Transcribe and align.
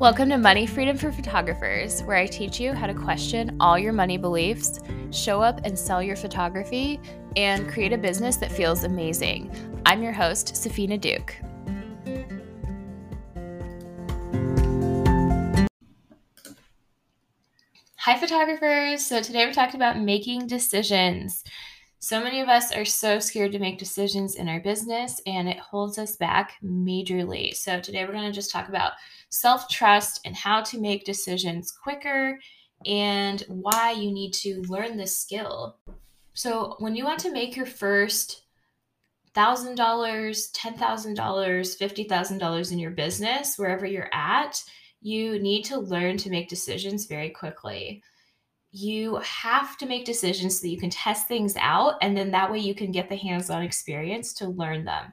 Welcome 0.00 0.30
to 0.30 0.38
Money 0.38 0.66
Freedom 0.66 0.96
for 0.96 1.12
Photographers, 1.12 2.00
where 2.04 2.16
I 2.16 2.24
teach 2.24 2.58
you 2.58 2.72
how 2.72 2.86
to 2.86 2.94
question 2.94 3.54
all 3.60 3.78
your 3.78 3.92
money 3.92 4.16
beliefs, 4.16 4.80
show 5.10 5.42
up 5.42 5.60
and 5.64 5.78
sell 5.78 6.02
your 6.02 6.16
photography, 6.16 6.98
and 7.36 7.68
create 7.68 7.92
a 7.92 7.98
business 7.98 8.36
that 8.36 8.50
feels 8.50 8.84
amazing. 8.84 9.54
I'm 9.84 10.02
your 10.02 10.14
host, 10.14 10.54
Safina 10.54 10.98
Duke. 10.98 11.36
Hi, 17.98 18.18
photographers. 18.18 19.04
So, 19.04 19.20
today 19.20 19.44
we're 19.44 19.52
talking 19.52 19.76
about 19.76 20.00
making 20.00 20.46
decisions. 20.46 21.44
So 22.02 22.18
many 22.18 22.40
of 22.40 22.48
us 22.48 22.72
are 22.72 22.86
so 22.86 23.18
scared 23.18 23.52
to 23.52 23.58
make 23.58 23.78
decisions 23.78 24.36
in 24.36 24.48
our 24.48 24.58
business, 24.58 25.20
and 25.26 25.46
it 25.46 25.58
holds 25.58 25.98
us 25.98 26.16
back 26.16 26.54
majorly. 26.64 27.54
So, 27.54 27.78
today 27.78 28.06
we're 28.06 28.14
going 28.14 28.24
to 28.24 28.32
just 28.32 28.50
talk 28.50 28.70
about 28.70 28.92
self 29.28 29.68
trust 29.68 30.22
and 30.24 30.34
how 30.34 30.62
to 30.62 30.80
make 30.80 31.04
decisions 31.04 31.70
quicker 31.70 32.40
and 32.86 33.44
why 33.48 33.90
you 33.90 34.12
need 34.12 34.32
to 34.32 34.62
learn 34.62 34.96
this 34.96 35.20
skill. 35.20 35.76
So, 36.32 36.76
when 36.78 36.96
you 36.96 37.04
want 37.04 37.20
to 37.20 37.32
make 37.32 37.54
your 37.54 37.66
first 37.66 38.44
$1,000, 39.36 39.76
$10,000, 39.76 41.16
$50,000 41.18 42.72
in 42.72 42.78
your 42.78 42.92
business, 42.92 43.58
wherever 43.58 43.84
you're 43.84 44.08
at, 44.14 44.64
you 45.02 45.38
need 45.38 45.64
to 45.64 45.78
learn 45.78 46.16
to 46.16 46.30
make 46.30 46.48
decisions 46.48 47.04
very 47.04 47.28
quickly. 47.28 48.02
You 48.72 49.16
have 49.16 49.76
to 49.78 49.86
make 49.86 50.04
decisions 50.04 50.58
so 50.58 50.62
that 50.62 50.70
you 50.70 50.78
can 50.78 50.90
test 50.90 51.26
things 51.26 51.56
out, 51.56 51.94
and 52.02 52.16
then 52.16 52.30
that 52.30 52.50
way 52.50 52.58
you 52.58 52.74
can 52.74 52.92
get 52.92 53.08
the 53.08 53.16
hands 53.16 53.50
on 53.50 53.62
experience 53.62 54.32
to 54.34 54.48
learn 54.48 54.84
them. 54.84 55.12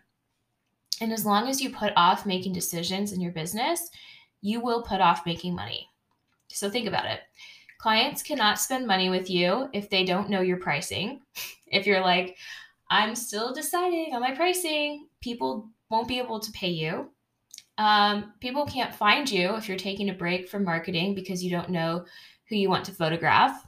And 1.01 1.11
as 1.11 1.25
long 1.25 1.47
as 1.47 1.61
you 1.61 1.69
put 1.69 1.93
off 1.95 2.25
making 2.25 2.53
decisions 2.53 3.11
in 3.11 3.21
your 3.21 3.31
business, 3.31 3.89
you 4.41 4.59
will 4.59 4.83
put 4.83 5.01
off 5.01 5.25
making 5.25 5.55
money. 5.55 5.87
So 6.49 6.69
think 6.69 6.87
about 6.87 7.05
it. 7.05 7.21
Clients 7.79 8.23
cannot 8.23 8.59
spend 8.59 8.87
money 8.87 9.09
with 9.09 9.29
you 9.29 9.69
if 9.73 9.89
they 9.89 10.03
don't 10.03 10.29
know 10.29 10.41
your 10.41 10.57
pricing. 10.57 11.21
If 11.69 11.85
you're 11.85 11.99
like, 11.99 12.37
I'm 12.89 13.13
still 13.13 13.53
deciding 13.53 14.13
on 14.13 14.21
my 14.21 14.33
pricing, 14.33 15.09
people 15.19 15.69
won't 15.89 16.07
be 16.07 16.17
able 16.17 16.39
to 16.39 16.51
pay 16.53 16.69
you. 16.69 17.09
Um, 17.77 18.31
people 18.39 18.65
can't 18.65 18.95
find 18.95 19.29
you 19.29 19.55
if 19.55 19.67
you're 19.67 19.77
taking 19.77 20.09
a 20.09 20.13
break 20.13 20.47
from 20.47 20.63
marketing 20.63 21.13
because 21.13 21.43
you 21.43 21.51
don't 21.51 21.69
know 21.69 22.05
who 22.49 22.55
you 22.55 22.69
want 22.69 22.85
to 22.85 22.91
photograph. 22.91 23.65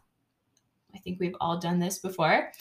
I 0.93 0.97
think 0.99 1.19
we've 1.19 1.35
all 1.39 1.59
done 1.59 1.79
this 1.79 1.99
before. 1.99 2.51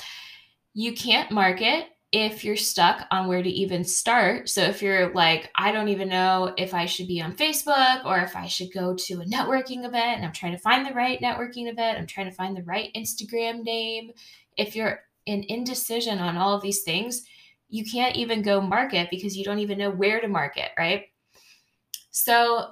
You 0.74 0.92
can't 0.92 1.30
market 1.30 1.86
if 2.10 2.42
you're 2.42 2.56
stuck 2.56 3.06
on 3.10 3.28
where 3.28 3.42
to 3.42 3.50
even 3.50 3.84
start. 3.84 4.48
So 4.48 4.62
if 4.62 4.80
you're 4.80 5.12
like, 5.12 5.50
I 5.56 5.72
don't 5.72 5.88
even 5.88 6.08
know 6.08 6.54
if 6.56 6.72
I 6.72 6.86
should 6.86 7.06
be 7.06 7.20
on 7.20 7.34
Facebook 7.34 8.04
or 8.06 8.18
if 8.18 8.34
I 8.34 8.46
should 8.46 8.72
go 8.72 8.94
to 8.94 9.20
a 9.20 9.26
networking 9.26 9.84
event 9.84 10.16
and 10.16 10.24
I'm 10.24 10.32
trying 10.32 10.52
to 10.52 10.58
find 10.58 10.86
the 10.86 10.94
right 10.94 11.20
networking 11.20 11.70
event, 11.70 11.98
I'm 11.98 12.06
trying 12.06 12.28
to 12.28 12.34
find 12.34 12.56
the 12.56 12.62
right 12.62 12.90
Instagram 12.94 13.62
name. 13.62 14.12
If 14.56 14.74
you're 14.74 15.00
in 15.26 15.44
indecision 15.48 16.18
on 16.18 16.38
all 16.38 16.54
of 16.54 16.62
these 16.62 16.82
things, 16.82 17.24
you 17.68 17.84
can't 17.84 18.16
even 18.16 18.40
go 18.40 18.60
market 18.60 19.10
because 19.10 19.36
you 19.36 19.44
don't 19.44 19.58
even 19.58 19.76
know 19.76 19.90
where 19.90 20.20
to 20.20 20.28
market, 20.28 20.70
right? 20.78 21.04
So 22.10 22.70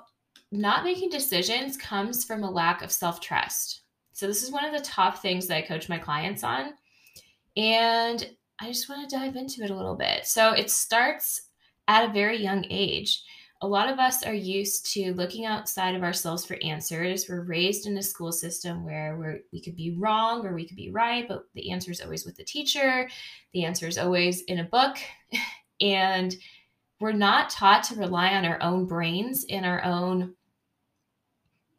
not 0.53 0.85
making 0.85 1.11
decisions 1.11 1.77
comes 1.77 2.25
from 2.25 2.43
a 2.45 2.51
lack 2.51 2.83
of 2.83 2.93
self 2.93 3.21
trust. 3.21 3.83
So, 4.13 4.27
this 4.27 4.43
is 4.43 4.53
one 4.53 4.65
of 4.65 4.73
the 4.73 4.89
top 4.89 5.19
things 5.19 5.47
that 5.47 5.57
I 5.57 5.63
coach 5.63 5.89
my 5.89 5.99
clients 5.99 6.45
on. 6.45 6.73
And 7.57 8.29
I 8.61 8.69
just 8.69 8.89
want 8.89 9.09
to 9.09 9.17
dive 9.17 9.37
into 9.37 9.63
it 9.63 9.71
a 9.71 9.77
little 9.77 9.97
bit. 9.97 10.27
So 10.27 10.53
it 10.53 10.71
starts 10.71 11.43
at 11.89 12.09
a 12.09 12.13
very 12.13 12.39
young 12.39 12.65
age. 12.71 13.23
A 13.63 13.67
lot 13.67 13.89
of 13.89 13.99
us 13.99 14.23
are 14.23 14.35
used 14.35 14.93
to 14.93 15.15
looking 15.15 15.47
outside 15.47 15.95
of 15.95 16.03
ourselves 16.03 16.45
for 16.45 16.59
answers. 16.63 17.27
We're 17.29 17.43
raised 17.43 17.87
in 17.87 17.97
a 17.97 18.03
school 18.03 18.33
system 18.33 18.85
where 18.85 19.17
we're, 19.19 19.41
we 19.53 19.63
could 19.63 19.77
be 19.77 19.97
wrong 19.99 20.47
or 20.47 20.55
we 20.55 20.67
could 20.67 20.77
be 20.77 20.91
right, 20.91 21.27
but 21.27 21.45
the 21.55 21.71
answer 21.71 21.91
is 21.91 22.01
always 22.01 22.27
with 22.27 22.37
the 22.37 22.45
teacher. 22.45 23.09
The 23.53 23.65
answer 23.65 23.87
is 23.87 23.99
always 23.99 24.43
in 24.43 24.59
a 24.59 24.65
book. 24.65 24.99
and 25.81 26.35
we're 27.01 27.13
not 27.13 27.51
taught 27.51 27.85
to 27.85 27.95
rely 27.95 28.35
on 28.35 28.45
our 28.45 28.63
own 28.63 28.87
brains 28.87 29.45
and 29.51 29.67
our 29.67 29.83
own, 29.85 30.35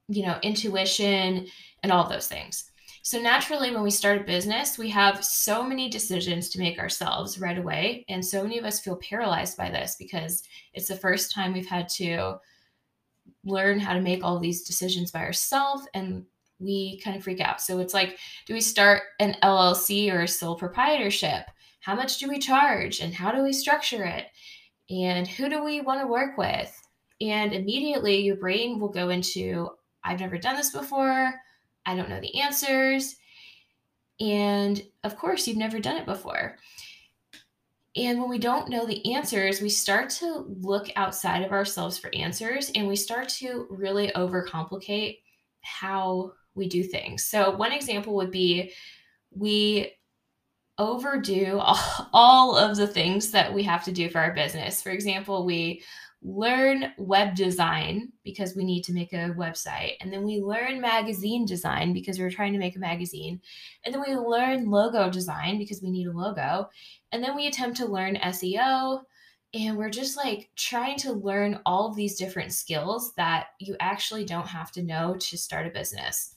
you 0.07 0.23
know, 0.25 0.37
intuition 0.43 1.47
and 1.83 1.91
all 1.91 2.07
those 2.07 2.27
things. 2.27 2.71
So, 3.07 3.21
naturally, 3.21 3.71
when 3.71 3.83
we 3.83 3.89
start 3.89 4.19
a 4.19 4.25
business, 4.25 4.77
we 4.77 4.89
have 4.89 5.23
so 5.23 5.63
many 5.63 5.89
decisions 5.89 6.49
to 6.49 6.59
make 6.59 6.77
ourselves 6.77 7.39
right 7.39 7.57
away. 7.57 8.03
And 8.09 8.23
so 8.23 8.43
many 8.43 8.57
of 8.57 8.65
us 8.65 8.81
feel 8.81 8.97
paralyzed 8.97 9.55
by 9.55 9.69
this 9.69 9.95
because 9.97 10.43
it's 10.73 10.89
the 10.89 10.95
first 10.97 11.31
time 11.31 11.53
we've 11.53 11.65
had 11.65 11.87
to 11.89 12.35
learn 13.45 13.79
how 13.79 13.93
to 13.93 14.01
make 14.01 14.25
all 14.25 14.39
these 14.39 14.63
decisions 14.63 15.09
by 15.09 15.21
ourselves 15.21 15.87
and 15.93 16.25
we 16.59 16.99
kind 16.99 17.15
of 17.15 17.23
freak 17.23 17.39
out. 17.39 17.61
So, 17.61 17.79
it's 17.79 17.93
like, 17.93 18.17
do 18.45 18.53
we 18.53 18.59
start 18.59 19.03
an 19.21 19.37
LLC 19.41 20.11
or 20.11 20.23
a 20.23 20.27
sole 20.27 20.55
proprietorship? 20.55 21.45
How 21.79 21.95
much 21.95 22.17
do 22.17 22.27
we 22.27 22.39
charge 22.39 22.99
and 22.99 23.13
how 23.13 23.31
do 23.31 23.41
we 23.41 23.53
structure 23.53 24.03
it? 24.03 24.25
And 24.89 25.27
who 25.27 25.49
do 25.49 25.63
we 25.63 25.81
want 25.81 26.01
to 26.01 26.07
work 26.07 26.37
with? 26.37 26.73
And 27.19 27.53
immediately 27.53 28.21
your 28.21 28.37
brain 28.37 28.79
will 28.79 28.89
go 28.89 29.09
into, 29.09 29.69
I've 30.03 30.19
never 30.19 30.37
done 30.37 30.55
this 30.55 30.71
before. 30.71 31.33
I 31.85 31.95
don't 31.95 32.09
know 32.09 32.21
the 32.21 32.39
answers. 32.39 33.15
And 34.19 34.81
of 35.03 35.17
course, 35.17 35.47
you've 35.47 35.57
never 35.57 35.79
done 35.79 35.97
it 35.97 36.05
before. 36.05 36.57
And 37.95 38.19
when 38.19 38.29
we 38.29 38.37
don't 38.37 38.69
know 38.69 38.85
the 38.85 39.13
answers, 39.13 39.59
we 39.59 39.69
start 39.69 40.09
to 40.11 40.45
look 40.59 40.87
outside 40.95 41.41
of 41.43 41.51
ourselves 41.51 41.97
for 41.97 42.13
answers 42.13 42.71
and 42.75 42.87
we 42.87 42.95
start 42.95 43.27
to 43.29 43.65
really 43.71 44.09
overcomplicate 44.09 45.19
how 45.61 46.33
we 46.53 46.69
do 46.69 46.83
things. 46.83 47.25
So, 47.25 47.55
one 47.55 47.71
example 47.71 48.15
would 48.15 48.31
be 48.31 48.71
we 49.31 49.93
overdo 50.77 51.59
all 52.13 52.57
of 52.57 52.77
the 52.77 52.87
things 52.87 53.31
that 53.31 53.53
we 53.53 53.63
have 53.63 53.83
to 53.85 53.91
do 53.91 54.09
for 54.09 54.19
our 54.19 54.33
business. 54.33 54.81
For 54.81 54.89
example, 54.89 55.45
we 55.45 55.83
learn 56.23 56.93
web 56.97 57.35
design 57.35 58.11
because 58.23 58.55
we 58.55 58.63
need 58.63 58.83
to 58.83 58.93
make 58.93 59.13
a 59.13 59.33
website. 59.37 59.93
And 60.01 60.11
then 60.11 60.23
we 60.23 60.41
learn 60.41 60.81
magazine 60.81 61.45
design 61.45 61.93
because 61.93 62.17
we're 62.17 62.31
trying 62.31 62.53
to 62.53 62.59
make 62.59 62.75
a 62.75 62.79
magazine. 62.79 63.39
And 63.85 63.93
then 63.93 64.03
we 64.05 64.15
learn 64.15 64.69
logo 64.69 65.09
design 65.09 65.57
because 65.57 65.81
we 65.81 65.91
need 65.91 66.07
a 66.07 66.11
logo. 66.11 66.69
And 67.11 67.23
then 67.23 67.35
we 67.35 67.47
attempt 67.47 67.77
to 67.77 67.85
learn 67.85 68.15
SEO. 68.15 69.01
And 69.53 69.77
we're 69.77 69.89
just 69.89 70.17
like 70.17 70.49
trying 70.55 70.97
to 70.97 71.13
learn 71.13 71.59
all 71.65 71.87
of 71.87 71.95
these 71.95 72.17
different 72.17 72.51
skills 72.51 73.13
that 73.15 73.47
you 73.59 73.75
actually 73.79 74.25
don't 74.25 74.47
have 74.47 74.71
to 74.73 74.83
know 74.83 75.15
to 75.19 75.37
start 75.37 75.67
a 75.67 75.69
business 75.69 76.35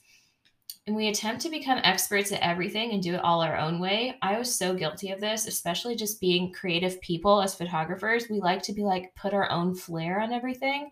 and 0.87 0.95
we 0.95 1.09
attempt 1.09 1.43
to 1.43 1.49
become 1.49 1.79
experts 1.83 2.31
at 2.31 2.41
everything 2.41 2.91
and 2.91 3.03
do 3.03 3.13
it 3.13 3.23
all 3.23 3.41
our 3.41 3.55
own 3.55 3.79
way. 3.79 4.17
I 4.23 4.39
was 4.39 4.53
so 4.53 4.73
guilty 4.73 5.11
of 5.11 5.21
this, 5.21 5.45
especially 5.45 5.95
just 5.95 6.19
being 6.19 6.51
creative 6.51 6.99
people 7.01 7.39
as 7.39 7.53
photographers. 7.53 8.29
We 8.29 8.39
like 8.39 8.63
to 8.63 8.73
be 8.73 8.81
like 8.81 9.13
put 9.15 9.33
our 9.33 9.49
own 9.51 9.75
flair 9.75 10.19
on 10.19 10.33
everything. 10.33 10.89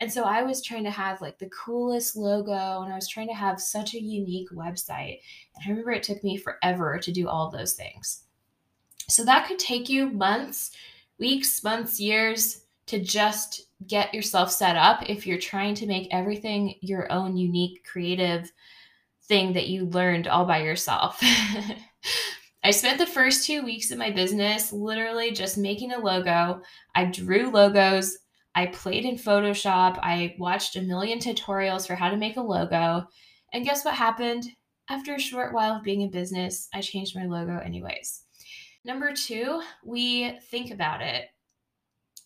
And 0.00 0.10
so 0.10 0.22
I 0.24 0.42
was 0.42 0.62
trying 0.62 0.84
to 0.84 0.90
have 0.90 1.20
like 1.20 1.38
the 1.38 1.50
coolest 1.50 2.16
logo 2.16 2.82
and 2.82 2.90
I 2.90 2.96
was 2.96 3.08
trying 3.08 3.28
to 3.28 3.34
have 3.34 3.60
such 3.60 3.92
a 3.92 4.02
unique 4.02 4.48
website. 4.52 5.20
And 5.54 5.64
I 5.66 5.68
remember 5.68 5.92
it 5.92 6.02
took 6.02 6.24
me 6.24 6.38
forever 6.38 6.98
to 6.98 7.12
do 7.12 7.28
all 7.28 7.50
those 7.50 7.74
things. 7.74 8.22
So 9.08 9.22
that 9.24 9.46
could 9.46 9.58
take 9.58 9.90
you 9.90 10.08
months, 10.08 10.70
weeks, 11.18 11.62
months, 11.62 12.00
years 12.00 12.62
to 12.86 13.02
just 13.02 13.66
get 13.86 14.14
yourself 14.14 14.50
set 14.50 14.76
up 14.76 15.08
if 15.10 15.26
you're 15.26 15.38
trying 15.38 15.74
to 15.74 15.86
make 15.86 16.08
everything 16.10 16.76
your 16.80 17.12
own 17.12 17.36
unique 17.36 17.84
creative 17.84 18.50
thing 19.28 19.52
that 19.54 19.68
you 19.68 19.86
learned 19.86 20.28
all 20.28 20.44
by 20.44 20.62
yourself. 20.62 21.22
I 22.64 22.70
spent 22.70 22.98
the 22.98 23.06
first 23.06 23.46
two 23.46 23.62
weeks 23.62 23.90
of 23.90 23.98
my 23.98 24.10
business 24.10 24.72
literally 24.72 25.30
just 25.30 25.56
making 25.56 25.92
a 25.92 25.98
logo. 25.98 26.60
I 26.94 27.04
drew 27.04 27.50
logos. 27.50 28.18
I 28.54 28.66
played 28.66 29.04
in 29.04 29.16
Photoshop. 29.16 29.98
I 30.02 30.34
watched 30.38 30.76
a 30.76 30.82
million 30.82 31.18
tutorials 31.18 31.86
for 31.86 31.94
how 31.94 32.10
to 32.10 32.16
make 32.16 32.36
a 32.36 32.42
logo. 32.42 33.06
And 33.52 33.64
guess 33.64 33.84
what 33.84 33.94
happened? 33.94 34.46
After 34.88 35.14
a 35.14 35.20
short 35.20 35.52
while 35.52 35.76
of 35.76 35.82
being 35.82 36.00
in 36.00 36.10
business, 36.10 36.68
I 36.72 36.80
changed 36.80 37.16
my 37.16 37.26
logo 37.26 37.58
anyways. 37.58 38.22
Number 38.84 39.12
two, 39.12 39.62
we 39.84 40.38
think 40.50 40.70
about 40.70 41.02
it. 41.02 41.26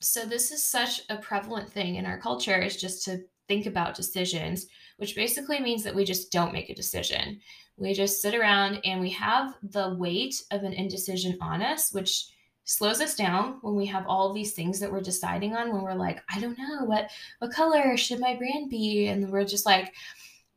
So, 0.02 0.24
this 0.24 0.50
is 0.50 0.64
such 0.64 1.02
a 1.10 1.16
prevalent 1.16 1.70
thing 1.70 1.96
in 1.96 2.06
our 2.06 2.18
culture 2.18 2.58
is 2.58 2.80
just 2.80 3.04
to 3.04 3.20
think 3.50 3.66
about 3.66 3.96
decisions, 3.96 4.68
which 4.98 5.16
basically 5.16 5.58
means 5.58 5.82
that 5.82 5.94
we 5.94 6.04
just 6.04 6.30
don't 6.30 6.52
make 6.52 6.70
a 6.70 6.74
decision. 6.74 7.40
We 7.76 7.92
just 7.94 8.22
sit 8.22 8.32
around 8.32 8.80
and 8.84 9.00
we 9.00 9.10
have 9.10 9.56
the 9.60 9.96
weight 9.96 10.40
of 10.52 10.62
an 10.62 10.72
indecision 10.72 11.36
on 11.40 11.60
us, 11.60 11.92
which 11.92 12.26
slows 12.62 13.00
us 13.00 13.16
down 13.16 13.58
when 13.62 13.74
we 13.74 13.86
have 13.86 14.06
all 14.06 14.32
these 14.32 14.52
things 14.52 14.78
that 14.78 14.92
we're 14.92 15.00
deciding 15.00 15.56
on 15.56 15.72
when 15.72 15.82
we're 15.82 15.94
like, 15.94 16.22
I 16.32 16.38
don't 16.38 16.56
know 16.56 16.84
what 16.84 17.10
what 17.40 17.50
color 17.50 17.96
should 17.96 18.20
my 18.20 18.36
brand 18.36 18.70
be? 18.70 19.08
And 19.08 19.28
we're 19.32 19.44
just 19.44 19.66
like, 19.66 19.94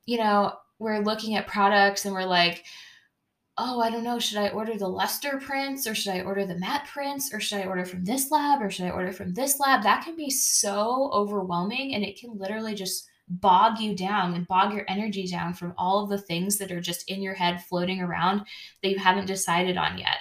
you 0.05 0.19
know, 0.19 0.53
we're 0.77 0.99
looking 0.99 1.33
at 1.33 1.47
products 1.47 2.05
and 2.05 2.13
we're 2.13 2.25
like, 2.25 2.63
oh, 3.57 3.81
I 3.81 3.91
don't 3.91 4.03
know, 4.03 4.17
should 4.17 4.39
I 4.39 4.49
order 4.49 4.77
the 4.77 4.87
luster 4.87 5.39
prints 5.39 5.85
or 5.85 5.93
should 5.93 6.13
I 6.13 6.21
order 6.21 6.45
the 6.45 6.57
matte 6.57 6.87
prints 6.87 7.31
or 7.33 7.39
should 7.39 7.59
I 7.59 7.65
order 7.65 7.85
from 7.85 8.03
this 8.03 8.31
lab 8.31 8.61
or 8.61 8.71
should 8.71 8.85
I 8.85 8.89
order 8.89 9.13
from 9.13 9.33
this 9.33 9.59
lab? 9.59 9.83
That 9.83 10.03
can 10.03 10.15
be 10.15 10.29
so 10.29 11.11
overwhelming 11.13 11.93
and 11.93 12.03
it 12.03 12.19
can 12.19 12.37
literally 12.37 12.73
just 12.73 13.07
bog 13.27 13.79
you 13.79 13.95
down 13.95 14.33
and 14.33 14.47
bog 14.47 14.73
your 14.73 14.85
energy 14.87 15.27
down 15.27 15.53
from 15.53 15.73
all 15.77 16.03
of 16.03 16.09
the 16.09 16.17
things 16.17 16.57
that 16.57 16.71
are 16.71 16.81
just 16.81 17.09
in 17.09 17.21
your 17.21 17.35
head 17.35 17.63
floating 17.63 18.01
around 18.01 18.41
that 18.81 18.89
you 18.89 18.97
haven't 18.97 19.27
decided 19.27 19.77
on 19.77 19.97
yet. 19.97 20.17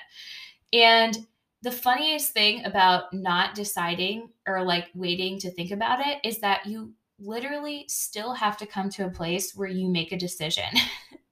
And 0.73 1.27
the 1.63 1.73
funniest 1.73 2.33
thing 2.33 2.65
about 2.65 3.13
not 3.13 3.55
deciding 3.55 4.29
or 4.47 4.63
like 4.63 4.89
waiting 4.95 5.39
to 5.39 5.51
think 5.51 5.71
about 5.71 6.01
it 6.05 6.19
is 6.25 6.41
that 6.41 6.67
you 6.67 6.93
literally 7.19 7.85
still 7.89 8.35
have 8.35 8.57
to 8.59 8.67
come 8.67 8.91
to 8.91 9.07
a 9.07 9.11
place 9.11 9.55
where 9.55 9.69
you 9.69 9.89
make 9.89 10.13
a 10.13 10.19
decision. 10.19 10.65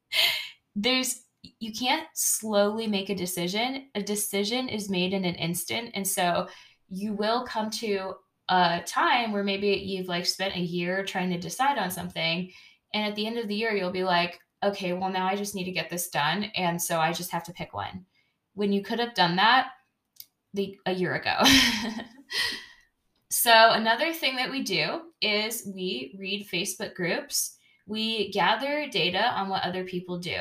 There's 0.77 1.23
you 1.43 1.73
can't 1.73 2.07
slowly 2.15 2.87
make 2.87 3.09
a 3.11 3.15
decision. 3.15 3.89
A 3.95 4.03
decision 4.03 4.69
is 4.69 4.91
made 4.91 5.13
in 5.13 5.25
an 5.25 5.35
instant. 5.37 5.91
And 5.95 6.07
so 6.07 6.49
you 6.89 7.15
will 7.15 7.45
come 7.45 7.71
to 7.71 8.15
a 8.49 8.83
time 8.85 9.33
where 9.33 9.45
maybe 9.45 9.69
you've 9.69 10.09
like 10.09 10.27
spent 10.27 10.57
a 10.57 10.61
year 10.61 11.05
trying 11.05 11.31
to 11.31 11.39
decide 11.39 11.79
on 11.79 11.91
something. 11.91 12.51
And 12.93 13.07
at 13.07 13.15
the 13.15 13.27
end 13.27 13.39
of 13.39 13.49
the 13.49 13.55
year, 13.55 13.73
you'll 13.73 13.93
be 13.93 14.05
like, 14.05 14.41
okay, 14.63 14.93
well, 14.93 15.11
now 15.11 15.27
I 15.27 15.37
just 15.37 15.55
need 15.55 15.65
to 15.65 15.73
get 15.73 15.89
this 15.89 16.09
done. 16.11 16.45
And 16.57 16.81
so 16.81 16.99
I 16.99 17.13
just 17.13 17.31
have 17.31 17.45
to 17.45 17.53
pick 17.53 17.73
one. 17.73 18.05
When 18.55 18.73
you 18.73 18.83
could 18.83 18.99
have 18.99 19.15
done 19.15 19.37
that 19.37 19.69
the, 20.53 20.77
a 20.87 20.93
year 20.93 21.15
ago. 21.15 21.37
so, 23.31 23.71
another 23.71 24.13
thing 24.13 24.37
that 24.37 24.51
we 24.51 24.63
do 24.63 25.03
is 25.21 25.71
we 25.73 26.17
read 26.19 26.49
Facebook 26.49 26.95
groups, 26.95 27.57
we 27.87 28.31
gather 28.33 28.89
data 28.91 29.31
on 29.33 29.49
what 29.49 29.63
other 29.63 29.85
people 29.85 30.19
do. 30.19 30.41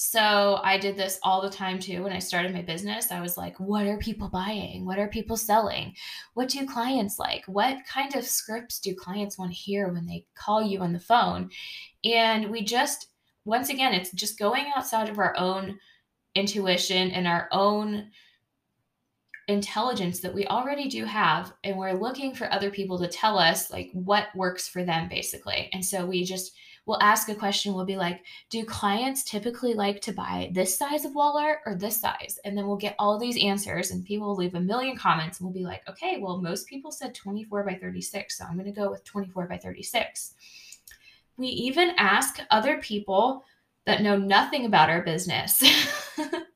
So 0.00 0.60
I 0.62 0.78
did 0.78 0.96
this 0.96 1.18
all 1.24 1.42
the 1.42 1.50
time 1.50 1.80
too. 1.80 2.04
When 2.04 2.12
I 2.12 2.20
started 2.20 2.54
my 2.54 2.62
business, 2.62 3.10
I 3.10 3.20
was 3.20 3.36
like, 3.36 3.58
what 3.58 3.84
are 3.88 3.98
people 3.98 4.28
buying? 4.28 4.86
What 4.86 5.00
are 5.00 5.08
people 5.08 5.36
selling? 5.36 5.92
What 6.34 6.48
do 6.48 6.64
clients 6.68 7.18
like? 7.18 7.42
What 7.48 7.78
kind 7.84 8.14
of 8.14 8.24
scripts 8.24 8.78
do 8.78 8.94
clients 8.94 9.38
want 9.38 9.50
to 9.50 9.58
hear 9.58 9.92
when 9.92 10.06
they 10.06 10.24
call 10.36 10.62
you 10.62 10.78
on 10.82 10.92
the 10.92 11.00
phone? 11.00 11.50
And 12.04 12.48
we 12.48 12.62
just, 12.62 13.08
once 13.44 13.70
again, 13.70 13.92
it's 13.92 14.12
just 14.12 14.38
going 14.38 14.66
outside 14.76 15.08
of 15.08 15.18
our 15.18 15.36
own 15.36 15.80
intuition 16.36 17.10
and 17.10 17.26
our 17.26 17.48
own 17.50 18.08
intelligence 19.48 20.20
that 20.20 20.34
we 20.34 20.46
already 20.46 20.88
do 20.88 21.06
have 21.06 21.54
and 21.64 21.76
we're 21.76 21.92
looking 21.92 22.34
for 22.34 22.52
other 22.52 22.70
people 22.70 22.98
to 22.98 23.08
tell 23.08 23.36
us 23.36 23.70
like 23.70 23.90
what 23.94 24.26
works 24.36 24.68
for 24.68 24.84
them 24.84 25.08
basically 25.08 25.70
and 25.72 25.82
so 25.82 26.04
we 26.04 26.22
just 26.22 26.52
will 26.88 27.00
ask 27.00 27.28
a 27.28 27.34
question 27.34 27.72
we'll 27.74 27.84
be 27.84 27.96
like 27.96 28.24
do 28.50 28.64
clients 28.64 29.22
typically 29.22 29.74
like 29.74 30.00
to 30.00 30.12
buy 30.12 30.50
this 30.52 30.76
size 30.76 31.04
of 31.04 31.14
wall 31.14 31.38
art 31.38 31.60
or 31.66 31.76
this 31.76 32.00
size? 32.00 32.40
And 32.44 32.58
then 32.58 32.66
we'll 32.66 32.76
get 32.76 32.96
all 32.98 33.18
these 33.18 33.40
answers 33.40 33.92
and 33.92 34.04
people 34.04 34.26
will 34.26 34.36
leave 34.36 34.56
a 34.56 34.60
million 34.60 34.96
comments 34.96 35.38
and 35.38 35.46
we'll 35.46 35.54
be 35.54 35.64
like 35.64 35.88
okay 35.88 36.18
well 36.18 36.38
most 36.38 36.66
people 36.66 36.90
said 36.90 37.14
24 37.14 37.62
by 37.62 37.74
36 37.74 38.36
so 38.36 38.44
i'm 38.44 38.54
going 38.54 38.64
to 38.64 38.72
go 38.72 38.90
with 38.90 39.04
24 39.04 39.46
by 39.46 39.56
36 39.56 40.34
we 41.36 41.46
even 41.46 41.92
ask 41.98 42.40
other 42.50 42.78
people 42.78 43.44
that 43.86 44.02
know 44.02 44.16
nothing 44.16 44.66
about 44.66 44.90
our 44.90 45.02
business. 45.02 45.62